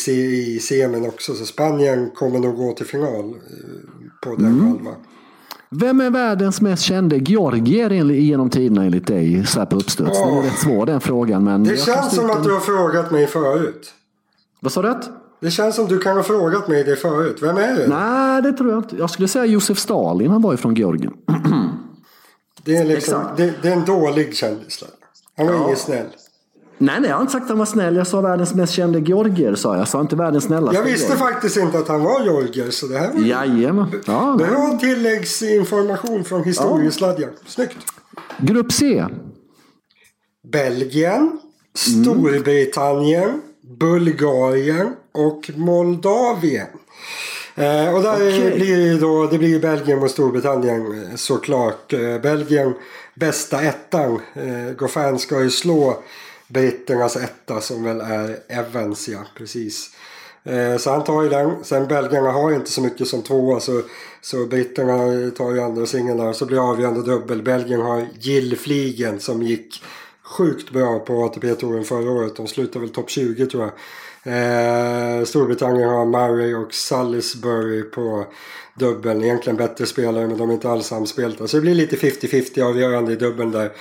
[0.56, 1.34] i semin också.
[1.34, 3.36] Så Spanien kommer nog gå till final eh,
[4.22, 4.68] på den mm.
[4.68, 4.96] halvan.
[5.70, 9.46] Vem är världens mest kände georgier genom tiderna enligt dig?
[9.46, 10.20] Så här på uppstuds.
[10.20, 10.34] Oh.
[10.34, 11.44] Det är rätt svår den frågan.
[11.44, 13.94] Men det känns som att du har frågat mig förut.
[14.60, 14.96] Vad sa du?
[15.40, 17.38] Det känns som du kan ha frågat mig det förut.
[17.42, 17.88] Vem är det?
[17.88, 18.96] Nej, det tror jag inte.
[18.96, 20.32] Jag skulle säga Josef Stalin.
[20.32, 21.14] Han var ju från Georgien.
[22.64, 24.84] det, är liksom, det, det, är en dålig kändis.
[25.38, 25.64] Han var ja.
[25.64, 26.08] ingen snäll.
[26.78, 27.96] Nej, nej, jag har inte sagt att han var snäll.
[27.96, 29.82] Jag sa världens mest kände georgier, sa jag.
[29.82, 30.78] Jag sa inte världens snällaste.
[30.78, 31.32] Jag visste georgier.
[31.32, 32.70] faktiskt inte att han var georgier.
[32.70, 34.02] Så det här var Jajamän.
[34.06, 37.30] Ja, Bra tilläggsinformation från historiesladjan.
[37.34, 37.44] Ja.
[37.48, 37.78] Snyggt.
[38.38, 39.06] Grupp C.
[40.52, 41.40] Belgien,
[41.76, 43.42] Storbritannien, mm.
[43.80, 46.68] Bulgarien och Moldavien.
[47.56, 48.56] Eh, och där okay.
[48.56, 51.94] blir det, då, det blir Belgien och Storbritannien eh, såklart.
[51.94, 52.74] Eh, Belgien
[53.16, 54.20] bästa ettan.
[54.34, 56.04] Eh, Goffin ska ju slå
[56.48, 59.92] britternas alltså etta som väl är Evans ja, precis.
[60.44, 61.64] Eh, så han tar ju den.
[61.64, 63.82] Sen belgarna har inte så mycket som tvåa så,
[64.22, 66.34] så britterna tar ju andra singeln där.
[66.34, 67.44] Så blir avgörande dubbel.
[67.44, 69.84] Belgien har Gillfliegen som gick
[70.24, 72.36] sjukt bra på ATP-touren förra året.
[72.36, 73.74] De slutade väl topp 20 tror jag.
[74.24, 78.26] Eh, Storbritannien har Murray och Salisbury på
[78.74, 79.24] dubbeln.
[79.24, 81.48] Egentligen bättre spelare men de är inte alls samspelta.
[81.48, 83.72] Så det blir lite 50-50 avgörande i dubbeln där.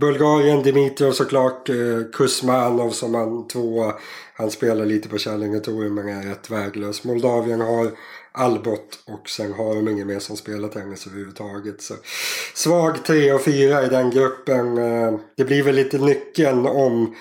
[0.00, 1.68] Bulgarien, Dimitrov såklart.
[1.68, 1.76] Eh,
[2.12, 3.94] Kuzmanov som han tvåa.
[4.34, 7.04] Han spelar lite på Kärlingetouren men är rätt väglös.
[7.04, 7.90] Moldavien har
[8.32, 11.82] Albot och sen har de ingen mer som spelar tennis överhuvudtaget.
[11.82, 11.94] Så
[12.54, 14.78] svag 3 och 4 i den gruppen.
[14.78, 17.14] Eh, det blir väl lite nyckeln om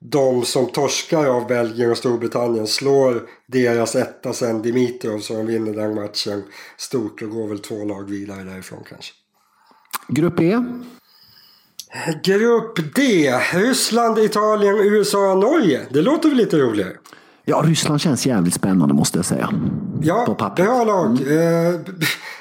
[0.00, 5.72] de som torskar av Belgien och Storbritannien slår deras etta sen Dimitrov så de vinner
[5.72, 6.42] den matchen
[6.76, 9.12] stort och går väl två lag vidare därifrån kanske.
[10.08, 10.64] Grupp E?
[12.22, 13.32] Grupp D.
[13.52, 15.80] Ryssland, Italien, USA, Norge.
[15.90, 16.92] Det låter väl lite roligare?
[17.44, 19.50] Ja, Ryssland känns jävligt spännande måste jag säga.
[20.02, 21.22] Ja, bra lag.
[21.22, 21.84] Mm.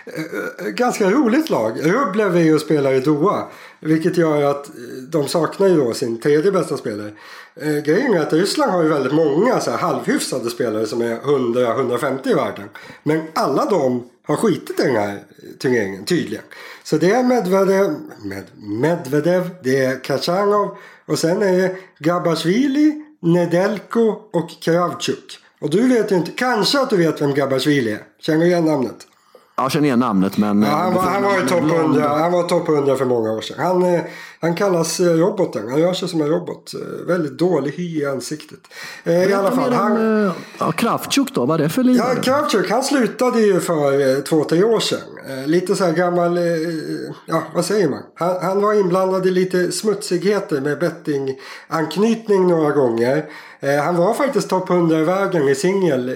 [0.07, 1.79] Eh, ganska roligt lag.
[1.83, 3.47] Rublev är ju och spelar i Doha.
[3.79, 4.69] Vilket gör att
[5.09, 7.11] de saknar ju då sin tredje bästa spelare.
[7.55, 11.19] Eh, grejen är att Ryssland har ju väldigt många så här halvhyfsade spelare som är
[11.19, 12.69] 100-150 i världen.
[13.03, 15.19] Men alla de har skitit i den här
[15.59, 16.43] turneringen tydligen.
[16.85, 24.01] Så det är Medvedev, Med, Medvedev det är Kachanov och sen är det Gabashvili, Nedelko
[24.33, 25.39] och Kravchuk.
[25.59, 28.03] Och du vet ju inte, kanske att du vet vem Gabashvili är?
[28.19, 29.07] Känner du igen namnet?
[29.57, 30.61] Jag känner igen namnet men...
[30.61, 33.41] Ja, han, var, han, var ju topp 100, han var topp 100 för många år
[33.41, 33.55] sedan.
[33.59, 34.01] Han, eh,
[34.39, 35.69] han kallas eh, roboten.
[35.69, 36.73] Han gör sig som en robot.
[36.73, 38.59] Eh, väldigt dålig hy i ansiktet.
[39.03, 39.73] I alla fall.
[39.73, 41.45] Han, ja, Kraftchuk då?
[41.45, 42.13] Vad är det för lirare?
[42.15, 44.99] Ja, Kraftchuk han slutade ju för två, tre år sedan.
[45.45, 46.39] Lite så här gammal,
[47.25, 48.03] ja vad säger man?
[48.15, 53.25] Han, han var inblandad i lite smutsigheter med bettinganknytning några gånger.
[53.59, 56.15] Eh, han var faktiskt topp 100 i vägen i singel eh,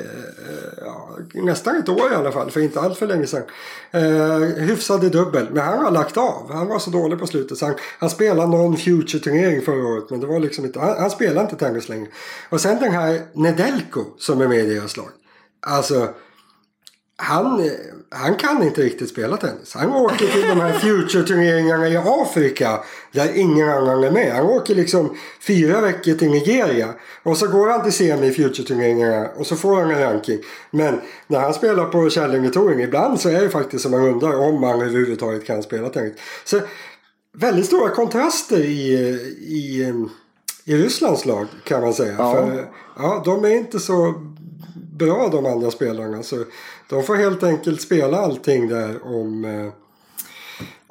[0.85, 3.43] ja, nästan ett år i alla fall, för inte allt för länge sedan.
[3.91, 6.51] Eh, hyfsade dubbel, men han har lagt av.
[6.51, 10.19] Han var så dålig på slutet så han, han spelade någon Future-turnering förra året, men
[10.19, 12.07] det var liksom inte, han, han spelade inte tennis längre.
[12.49, 15.09] Och sen den här Nedelko som är med i deras lag.
[15.61, 16.07] Alltså
[17.21, 17.69] han,
[18.09, 19.73] han kan inte riktigt spela tennis.
[19.73, 22.79] Han åker till de här Future-turneringarna i Afrika
[23.11, 24.35] där ingen annan är med.
[24.35, 29.29] Han åker liksom fyra veckor till Nigeria och så går han till semi i Future-turneringarna
[29.35, 30.39] och så får han en ranking.
[30.71, 34.63] Men när han spelar på Kärlingetouren ibland så är det faktiskt som man undrar om
[34.63, 36.13] han överhuvudtaget kan spela tennis.
[36.45, 36.61] Så
[37.37, 38.93] väldigt stora kontraster i,
[39.39, 39.93] i,
[40.65, 42.15] i Rysslands lag kan man säga.
[42.17, 42.33] Ja.
[42.33, 44.13] För, ja, de är inte så
[44.99, 46.23] bra de andra spelarna.
[46.23, 46.35] Så
[46.89, 49.73] de får helt enkelt spela allting där om, eh,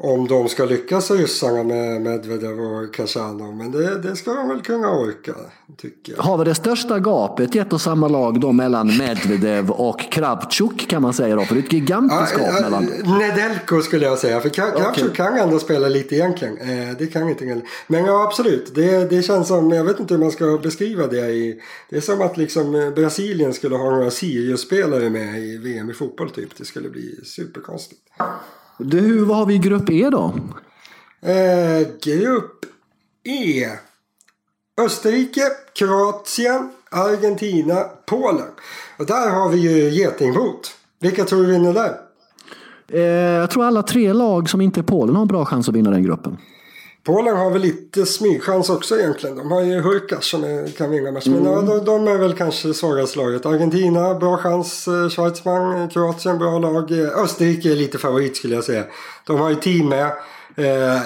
[0.00, 3.56] om de ska lyckas ryssarna med Medvedev och Khachanov.
[3.56, 5.34] Men det, det ska de väl kunna orka,
[5.76, 6.22] tycker jag.
[6.22, 10.88] Har vi det största gapet i ett och samma lag då mellan Medvedev och Kravchuk
[10.88, 11.44] kan man säga då?
[11.44, 12.84] För det är ett gigantiskt gap mellan...
[13.18, 14.40] Nedelko skulle jag säga.
[14.40, 15.14] För Kravchuk okay.
[15.14, 16.58] kan ändå spela lite egentligen.
[16.58, 18.74] Eh, det kan inte Men ja, absolut.
[18.74, 21.30] Det, det känns som, jag vet inte hur man ska beskriva det.
[21.30, 25.90] I, det är som att liksom eh, Brasilien skulle ha några Sirius-spelare med i VM
[25.90, 26.56] i fotboll typ.
[26.58, 28.00] Det skulle bli superkonstigt.
[28.78, 30.34] Du, vad har vi i grupp E då?
[31.30, 32.64] Eh, grupp
[33.24, 33.68] E.
[34.80, 35.42] Österrike,
[35.74, 38.50] Kroatien, Argentina, Polen.
[38.98, 40.70] Och där har vi ju getingbot.
[41.00, 41.94] Vilka tror du vinner där?
[42.88, 43.00] Eh,
[43.40, 45.90] jag tror alla tre lag som inte är Polen har en bra chans att vinna
[45.90, 46.38] den gruppen.
[47.08, 49.36] Polen har väl lite smygchans också egentligen.
[49.36, 51.32] De har ju Hurkas som är, kan vinna matchen.
[51.34, 51.54] Mm.
[51.54, 53.46] Men de, de, är väl kanske svagaste laget.
[53.46, 54.88] Argentina, bra chans.
[54.88, 56.90] Eh, Schweizman, Kroatien, bra lag.
[56.90, 58.84] Eh, Österrike är lite favorit skulle jag säga.
[59.26, 60.06] De har ju team med.
[60.56, 61.00] Eh,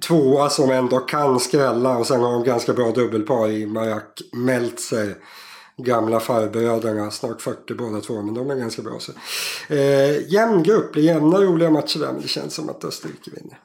[0.00, 5.14] tvåa som ändå kan skrälla och sen har de ganska bra dubbelpar i Majak Meltzer.
[5.76, 8.98] Gamla farbröderna, snart 40 båda två, men de är ganska bra.
[8.98, 9.12] Så.
[9.74, 13.30] Eh, jämn grupp, det är jämna roliga matcher där men det känns som att Österrike
[13.30, 13.58] vinner.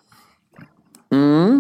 [1.14, 1.53] Mm.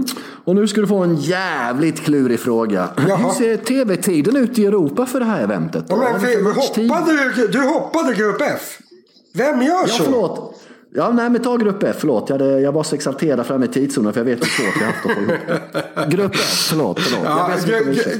[0.45, 2.89] Och nu ska du få en jävligt klurig fråga.
[3.07, 3.17] Jaha.
[3.17, 5.85] Hur ser tv-tiden ut i Europa för det här eventet?
[5.89, 8.79] Ja, men, hoppade du, du hoppade grupp F?
[9.33, 10.03] Vem gör ja, så?
[10.03, 10.59] Förlåt.
[10.95, 12.29] Ja, nej men ta grupp F, förlåt.
[12.29, 14.87] Jag, hade, jag var så exalterad framme i tidszonen för jag vet hur svårt jag
[14.87, 16.99] haft att få ihop Grupp F, förlåt.
[16.99, 17.25] förlåt.
[17.25, 17.51] Ja,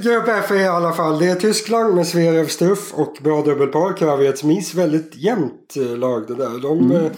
[0.01, 3.97] grupp F är i alla fall, det är Tyskland med Zverev Stuff och bra dubbelpar.
[3.97, 6.61] Kravets väldigt jämnt eh, lag det där.
[6.61, 7.05] De, mm.
[7.05, 7.11] Eh,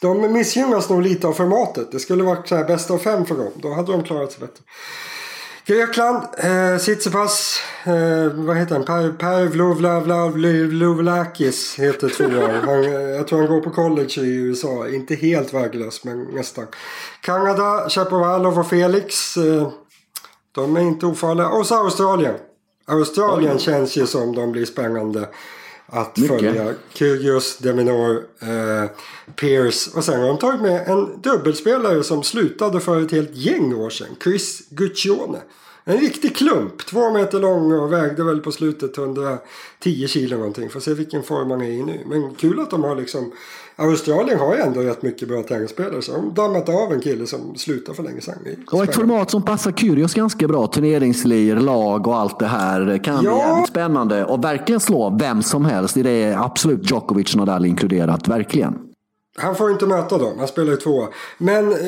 [0.00, 1.92] de missgynnas nog lite av formatet.
[1.92, 3.52] Det skulle varit så här bästa av fem för dem.
[3.62, 4.64] Då hade de klarat sig bättre.
[5.66, 8.84] Grekland, eh, Tsitsipas, eh, vad heter han?
[8.84, 9.46] Per, per
[11.78, 12.50] heter tvåan.
[12.64, 14.88] Han, eh, jag tror han går på college i USA.
[14.88, 16.66] Inte helt värdelös men nästan.
[17.20, 19.36] Kanada, Chapovalov och Felix.
[19.36, 19.72] Eh,
[20.52, 21.48] de är inte ofarliga.
[21.48, 22.34] Och så Australien.
[22.86, 25.28] Australien känns ju som de blir spännande
[25.90, 26.40] att Mycket.
[26.40, 26.74] följa.
[26.92, 28.90] Kyrgios, Deminor, eh,
[29.36, 33.74] Pierce och sen har de tagit med en dubbelspelare som slutade för ett helt gäng
[33.74, 34.16] år sedan.
[34.22, 35.38] Chris Guccione.
[35.90, 36.86] En riktig klump.
[36.86, 39.38] Två meter lång och vägde väl på slutet 110
[40.06, 40.70] kilo någonting.
[40.70, 42.00] Får se vilken form han är i nu.
[42.06, 43.32] Men kul att de har liksom
[43.76, 46.02] Australien har ju ändå rätt mycket bra tennisspelare.
[46.02, 48.34] Så de dammat av en kille som slutade för länge sedan.
[48.72, 50.66] Och ett format som passar Kyrgios ganska bra.
[50.66, 53.04] Turneringslir, lag och allt det här.
[53.04, 53.20] Kan ja.
[53.20, 54.24] bli jävligt spännande.
[54.24, 55.94] Och verkligen slå vem som helst.
[55.94, 58.28] Det är absolut Djokovic Nadal inkluderat.
[58.28, 58.89] Verkligen.
[59.38, 61.08] Han får inte möta dem, han spelar ju två.
[61.38, 61.72] Men...
[61.72, 61.78] Eh...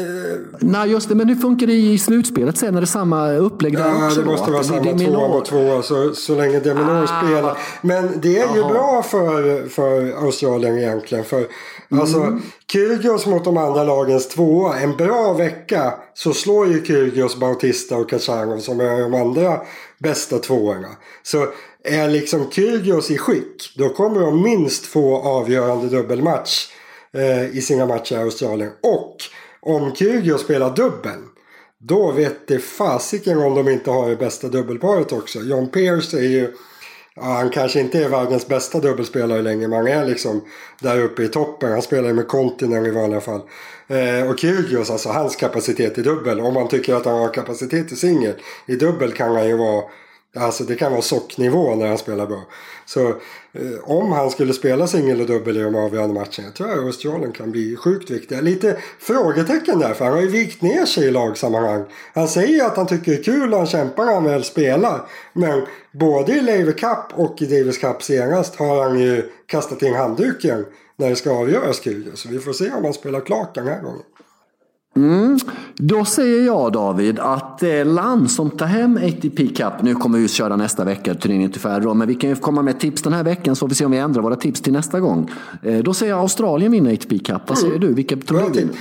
[0.61, 1.15] Nej, just det.
[1.15, 2.77] Men hur funkar det i slutspelet sen?
[2.77, 4.21] Är det samma upplägg där ja, också?
[4.21, 4.53] det måste då?
[4.53, 7.23] vara samma tvåa mot tvåa så, så länge Deminor ah.
[7.23, 7.59] spelar.
[7.81, 8.57] Men det är Aha.
[8.57, 11.25] ju bra för, för Australien egentligen.
[11.25, 12.01] För mm.
[12.01, 12.39] alltså,
[12.73, 14.81] Kyrgios mot de andra lagens tvåa.
[14.81, 19.61] En bra vecka så slår ju Kyrgios Bautista och Khachanov som är de andra
[19.99, 20.89] bästa tvåorna.
[21.23, 21.47] Så
[21.85, 26.69] är liksom Kyrgios i skick då kommer de minst få avgörande dubbelmatch
[27.15, 28.71] eh, i sina matcher i Australien.
[28.81, 29.17] Och
[29.61, 31.19] om Kyrgios spelar dubbel.
[31.79, 35.41] Då vet det fasiken om de inte har det bästa dubbelparet också.
[35.41, 36.55] John Pierce är ju...
[37.15, 40.45] Ja, han kanske inte är världens bästa dubbelspelare längre men han är liksom
[40.81, 41.73] där uppe i toppen.
[41.73, 43.41] Han spelar ju med Kontinen i vanliga fall.
[43.89, 46.41] Eh, och Kyrgios, alltså hans kapacitet i dubbel.
[46.41, 48.35] Om man tycker att han har kapacitet i singel.
[48.67, 49.85] I dubbel kan han ju vara
[50.37, 52.43] Alltså det kan vara socknivå när han spelar bra.
[52.87, 53.15] Så eh,
[53.83, 57.51] om han skulle spela singel och dubbel i de avgörande matcherna tror jag Australien kan
[57.51, 58.41] bli sjukt viktiga.
[58.41, 61.85] Lite frågetecken där för han har ju vikt ner sig i lagsammanhang.
[62.15, 65.01] Han säger att han tycker det är kul och han kämpar när han väl spelar.
[65.33, 69.95] Men både i Laver Cup och i Davis Cup senast har han ju kastat in
[69.95, 70.67] handduken
[70.97, 72.11] när det ska avgöras kul.
[72.15, 74.03] Så vi får se om han spelar klart den här gången.
[74.97, 75.39] Mm.
[75.77, 80.29] Då säger jag David att det land som tar hem ATP Cup, nu kommer vi
[80.29, 83.25] köra nästa vecka, turneringen till färre men vi kan ju komma med tips den här
[83.25, 85.31] veckan så får vi se om vi ändrar våra tips till nästa gång.
[85.63, 87.43] Eh, då säger jag Australien vinner ATP Cup.
[87.47, 87.89] Vad säger mm.
[87.89, 87.95] du?
[87.95, 88.75] Vilka tror du vinner?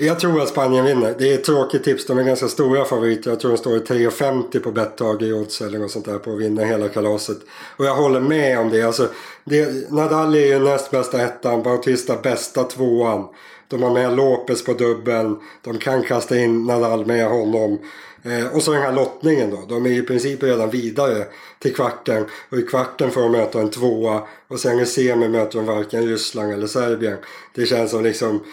[0.00, 1.14] Jag tror att Spanien vinner.
[1.18, 2.06] Det är ett tråkigt tips.
[2.06, 3.30] De är ganska stora favoriter.
[3.30, 6.32] Jag tror de står i 3,50 på Betthage i odds eller något sånt där på
[6.32, 7.36] att vinna hela kalaset.
[7.76, 8.82] Och jag håller med om det.
[8.82, 9.08] Alltså,
[9.44, 13.24] det Nadal är ju näst bästa ettan, Bautista bästa tvåan.
[13.68, 15.36] De har med Lopez på dubbeln.
[15.62, 17.78] De kan kasta in Nadal med honom.
[18.22, 19.64] Eh, och så den här lottningen då.
[19.68, 21.24] De är i princip redan vidare
[21.58, 22.24] till kvarten.
[22.50, 24.22] Och i kvarten får de möta en tvåa.
[24.48, 27.18] Och sen i semi möter de varken Ryssland eller Serbien.
[27.54, 28.44] Det känns som liksom...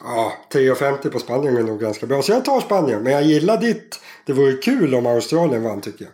[0.00, 2.22] Ja, 3,50 på Spanien är nog ganska bra.
[2.22, 3.02] Så jag tar Spanien.
[3.02, 4.00] Men jag gillar ditt.
[4.26, 6.12] Det vore kul om Australien vann tycker jag.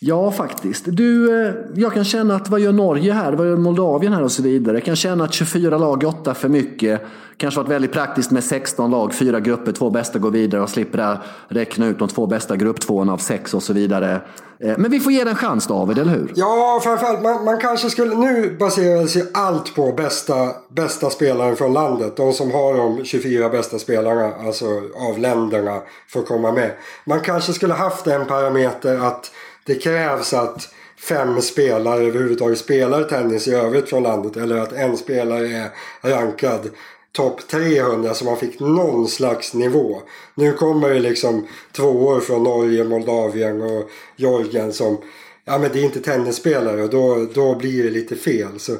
[0.00, 0.84] Ja, faktiskt.
[0.86, 3.32] Du, eh, jag kan känna att vad gör Norge här?
[3.32, 4.76] Vad gör Moldavien här och så vidare?
[4.76, 7.00] Jag kan känna att 24 lag, 8 för mycket.
[7.36, 10.98] Kanske varit väldigt praktiskt med 16 lag, fyra grupper, två bästa går vidare och slipper
[10.98, 14.20] där räkna ut de två bästa grupptvåorna av sex och så vidare.
[14.60, 16.32] Eh, men vi får ge den en chans David, eller hur?
[16.34, 18.14] Ja, framförallt man, man kanske skulle...
[18.14, 20.34] Nu baseras ju allt på bästa,
[20.68, 22.16] bästa spelaren från landet.
[22.16, 24.66] De som har de 24 bästa spelarna, alltså
[25.10, 26.70] av länderna, får komma med.
[27.04, 29.30] Man kanske skulle haft en parameter att
[29.68, 30.68] det krävs att
[31.08, 34.36] fem spelare överhuvudtaget spelar tennis i övrigt från landet.
[34.36, 35.70] Eller att en spelare är
[36.10, 36.70] rankad
[37.12, 40.02] topp 300 så man fick någon slags nivå.
[40.34, 44.98] Nu kommer det liksom två år från Norge, Moldavien och Georgien som
[45.44, 48.58] Ja men det är inte tennisspelare och då, då blir det lite fel.
[48.58, 48.72] Så,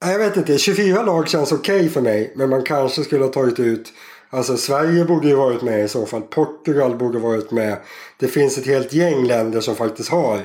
[0.00, 2.32] jag vet inte, 24 lag känns okej okay för mig.
[2.36, 3.92] Men man kanske skulle ha tagit ut
[4.34, 6.22] Alltså Sverige borde ju varit med i så fall.
[6.22, 7.76] Portugal borde varit med.
[8.18, 10.40] Det finns ett helt gäng länder som faktiskt har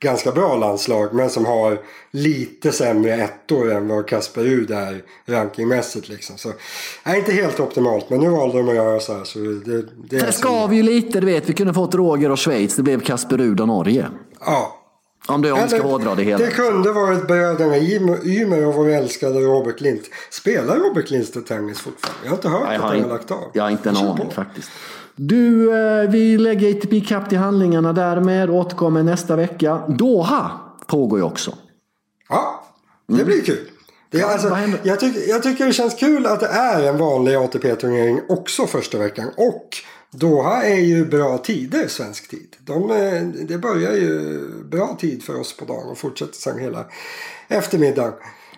[0.00, 1.78] ganska bra landslag men som har
[2.10, 6.08] lite sämre ettor än vad Kasper Rud är rankingmässigt.
[6.08, 6.38] Liksom.
[6.38, 6.52] Så,
[7.02, 9.24] är inte helt optimalt men nu valde de att göra så här.
[9.24, 11.48] Så det, det Sen skav ju lite, du vet.
[11.48, 12.76] Vi kunde fått Roger och Schweiz.
[12.76, 14.06] Det blev Kasper Rud och Norge.
[14.40, 14.83] Ja.
[15.28, 16.44] Om du om ska hårdra det hela.
[16.44, 17.78] Det kunde varit bröderna
[18.24, 20.02] Ymer och vår älskade Robert Lint.
[20.30, 22.20] Spelar Robert Lindstedt tennis fortfarande?
[22.22, 23.50] Jag har inte hört Nej, att han har lagt av.
[23.52, 24.70] Jag har inte en aning faktiskt.
[25.16, 28.50] Du, eh, vi lägger ATP Cup till handlingarna därmed.
[28.50, 29.82] Återkommer nästa vecka.
[29.88, 30.50] Doha
[30.86, 31.54] pågår ju också.
[32.28, 32.64] Ja,
[33.06, 33.26] det mm.
[33.26, 33.68] blir kul.
[34.10, 37.34] Det är alltså, jag, tycker, jag tycker det känns kul att det är en vanlig
[37.34, 39.30] ATP-turnering också första veckan.
[39.36, 39.68] Och
[40.14, 42.56] Doha är ju bra tider, svensk tid.
[42.64, 46.84] De, eh, det börjar ju bra tid för oss på dagen och fortsätter sen hela
[47.48, 48.12] eftermiddagen.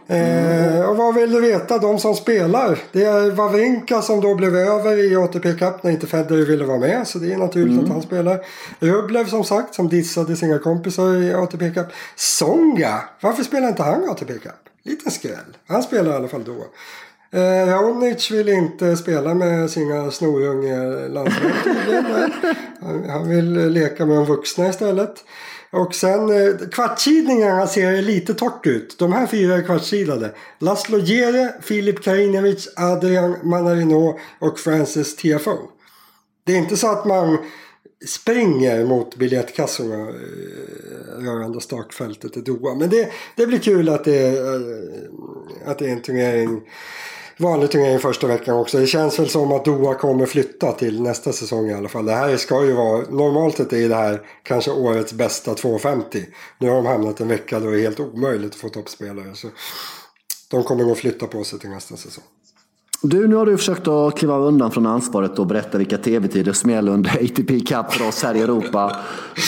[0.09, 0.79] Mm.
[0.79, 1.79] Eh, och vad vill du veta?
[1.79, 2.79] De som spelar.
[2.93, 6.79] Det är Wawrinka som då blev över i ATP Cup när inte Federer ville vara
[6.79, 7.09] med.
[7.09, 7.85] Så det är naturligt mm.
[7.85, 8.41] att han spelar.
[8.79, 11.87] Rublev som sagt som dissade sina kompisar i ATP Cup.
[12.17, 13.01] Songa!
[13.21, 14.53] Varför spelar inte han ATP Cup?
[14.83, 15.57] Liten skräll.
[15.67, 16.67] Han spelar i alla fall då.
[17.37, 21.53] Eh, Raonic vill inte spela med sina snorunge landsmän
[22.81, 25.25] han, han vill leka med de vuxna istället.
[25.71, 28.99] Och sen eh, kvartsidningarna ser lite torrt ut.
[28.99, 30.35] De här fyra är kvartsidade.
[30.59, 35.57] Laszlo Gere, Filip Karinovic, Adrian Manarino och Francis TFO.
[36.45, 37.39] Det är inte så att man
[38.07, 42.75] springer mot biljettkassorna eh, rörande startfältet i Doha.
[42.75, 46.63] Men det, det blir kul att det, eh, att det är en turnering
[47.39, 48.79] vanlig i första veckan också.
[48.79, 52.07] Det känns väl som att Doha kommer flytta till nästa säsong i alla fall.
[52.07, 56.27] Det här ska ju vara, normalt sett är det här kanske årets bästa 250.
[56.59, 59.35] Nu har de hamnat en vecka då det är helt omöjligt att få toppspelare.
[59.35, 59.49] Så
[60.51, 62.25] de kommer nog flytta på sig till nästa säsong.
[63.03, 66.71] Du, nu har du försökt att kliva undan från ansvaret och berätta vilka tv-tider som
[66.71, 68.97] gäller under ATP Cup för oss här i Europa.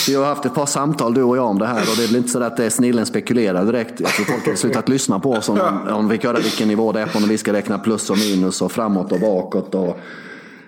[0.08, 2.06] Vi har haft ett par samtal du och jag om det här och det är
[2.06, 4.00] väl inte så att det är snillen spekulerar direkt.
[4.00, 5.58] Jag tror folk har slutat lyssna på oss om,
[5.90, 8.62] om vi höra vilken nivå det är på när vi ska räkna plus och minus
[8.62, 9.74] och framåt och bakåt.
[9.74, 9.98] Och...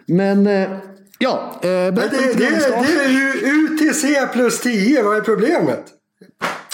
[0.06, 0.68] Men eh,
[1.18, 2.48] ja, eh, berätta Men det, det,
[2.86, 3.32] det är ju
[3.64, 5.99] UTC plus 10, vad är problemet?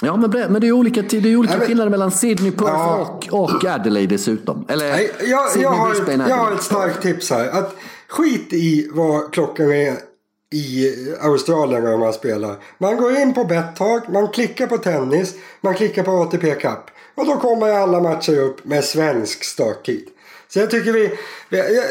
[0.01, 3.21] Ja, men, men det är olika, det är olika Nej, skillnader mellan Sydney, Perth ja.
[3.31, 4.65] och, och Adelaide dessutom.
[4.69, 7.47] Eller Nej, jag, Sydney, jag, har, Brisbane, jag har ett starkt tips här.
[7.49, 7.75] Att
[8.07, 9.97] skit i vad klockan är
[10.53, 12.55] i Australien när man spelar.
[12.77, 16.79] Man går in på Betthag, man klickar på tennis, man klickar på ATP Cup.
[17.15, 20.07] Och då kommer alla matcher upp med svensk starttid.
[20.47, 21.11] Så jag tycker vi,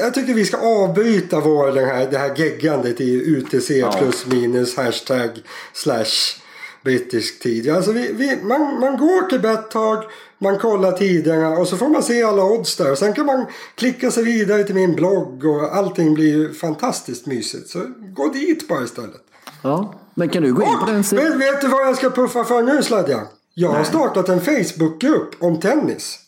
[0.00, 4.76] jag, tycker vi ska avbryta vår, den här, det här geggandet i UTC plus minus
[4.76, 5.30] hashtag
[5.72, 6.40] slash
[6.86, 7.70] brittisk tid.
[7.70, 10.04] Alltså vi, vi, man, man går till Betthag,
[10.38, 12.94] man kollar tiderna och så får man se alla odds där.
[12.94, 17.68] Sen kan man klicka sig vidare till min blogg och allting blir ju fantastiskt mysigt.
[17.68, 17.78] Så
[18.16, 19.22] gå dit bara istället.
[19.62, 19.94] Ja.
[20.14, 21.24] Men kan du gå in på den sidan?
[21.24, 23.26] Vet, vet du vad jag ska puffa för nu Sladjan?
[23.54, 26.18] Jag har startat en Facebookgrupp om tennis.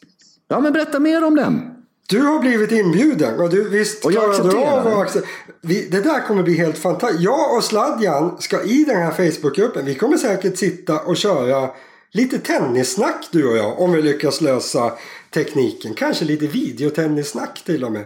[0.48, 1.77] Ja, men berätta mer om den.
[2.08, 4.96] Du har blivit inbjuden och du visst Och jag klarade du av det.
[4.96, 5.22] att acce-
[5.60, 7.22] vi, Det där kommer bli helt fantastiskt.
[7.22, 11.70] Jag och Sladjan ska i den här Facebookgruppen, vi kommer säkert sitta och köra
[12.12, 13.80] lite tennissnack du och jag.
[13.80, 14.92] Om vi lyckas lösa
[15.34, 15.94] tekniken.
[15.94, 18.00] Kanske lite videotennissnack till och med.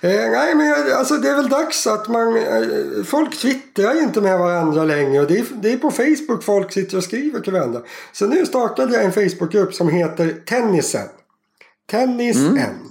[0.00, 2.36] Eh, nej men alltså det är väl dags att man...
[2.36, 5.20] Eh, folk twittrar ju inte med varandra längre.
[5.20, 7.80] Och det, är, det är på Facebook folk sitter och skriver till varandra.
[8.12, 11.06] Så nu startade jag en Facebookgrupp som heter Tennisen.
[11.90, 12.87] Tennisen.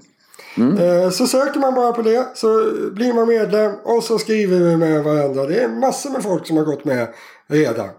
[0.58, 4.78] Eh, Så söker man bara på det så blir man medlem och så skriver vi
[4.78, 5.46] med varandra.
[5.46, 7.08] Det är massor med folk som har gått med
[7.48, 7.90] redan.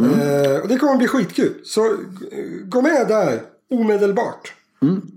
[0.00, 1.54] Eh, Och det kommer bli skitkul.
[1.64, 1.92] Så eh,
[2.64, 4.52] gå med där omedelbart.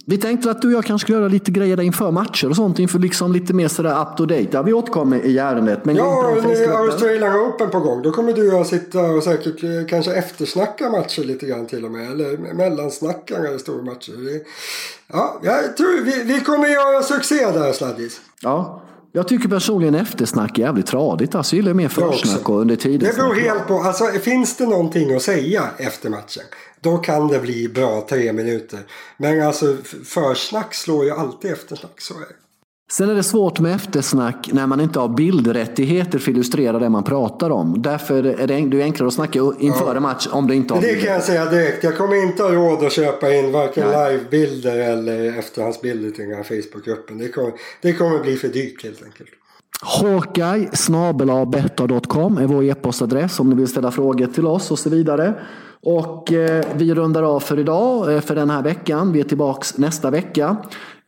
[0.05, 2.55] Vi tänkte att du och jag kanske skulle göra lite grejer där inför matcher och
[2.55, 2.79] sånt.
[2.79, 4.47] Inför liksom lite mer sådär up to date.
[4.51, 5.85] Ja, vi återkommer i ärendet.
[5.85, 6.71] Men Ja, nu är.
[6.71, 8.01] Australian Open på gång.
[8.01, 11.85] Då kommer du och jag sitta och säkert eh, kanske eftersnacka matcher lite grann till
[11.85, 12.11] och med.
[12.11, 14.13] Eller mellansnacka när det står matcher.
[15.07, 18.21] Ja, jag tror vi, vi kommer göra succé där Sladdis.
[18.41, 18.83] Ja.
[19.11, 21.35] Jag tycker personligen eftersnack är jävligt tradigt.
[21.35, 23.09] Alltså, jag gillar mer försnack och under tiden.
[23.09, 23.79] Det beror helt på.
[23.79, 26.43] Alltså, finns det någonting att säga efter matchen.
[26.81, 28.79] Då kan det bli bra tre minuter.
[29.17, 32.01] Men alltså försnack slår ju alltid eftersnack.
[32.01, 32.35] Så är det.
[32.91, 36.89] Sen är det svårt med eftersnack när man inte har bildrättigheter för att illustrera det
[36.89, 37.81] man pratar om.
[37.81, 40.81] Därför är det det är enklare att snacka inför en match om du inte har
[40.81, 41.05] Det bilder.
[41.05, 41.83] kan jag säga direkt.
[41.83, 46.43] Jag kommer inte ha råd att köpa in varken livebilder eller efterhandsbilder till den här
[46.43, 47.17] Facebookgruppen.
[47.17, 49.29] Det kommer, det kommer bli för dyrt helt enkelt.
[49.81, 55.33] Hawkeye snabelabetta.com är vår e-postadress om ni vill ställa frågor till oss och så vidare.
[55.83, 59.11] Och eh, vi rundar av för idag, eh, för den här veckan.
[59.11, 60.55] Vi är tillbaks nästa vecka.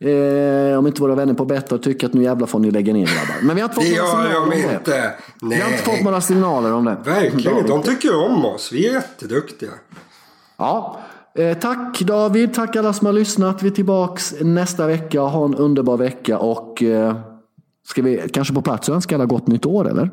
[0.00, 3.06] Eh, om inte våra vänner på Betta tycker att nu jävlar får ni lägga ner
[3.06, 3.34] grabbar.
[3.42, 4.74] Men vi har inte fått Det några gör signaler om de det.
[4.74, 5.14] inte.
[5.42, 6.96] Vi har inte fått Nej, några signaler om det.
[7.04, 7.66] verkligen.
[7.66, 8.72] De tycker om oss.
[8.72, 9.70] Vi är jätteduktiga.
[10.58, 10.98] Ja.
[11.34, 13.62] Eh, tack David, tack alla som har lyssnat.
[13.62, 15.20] Vi är tillbaks nästa vecka.
[15.20, 17.16] Ha en underbar vecka och eh,
[17.88, 20.10] ska vi kanske på plats önska alla gott nytt år eller?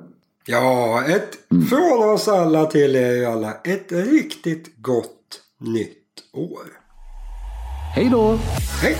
[0.50, 1.38] Ja, ett,
[1.70, 3.54] från oss alla till er alla.
[3.64, 5.94] Ett riktigt gott nytt
[6.34, 6.66] år.
[7.96, 8.40] Hej då!
[8.82, 8.98] Hej!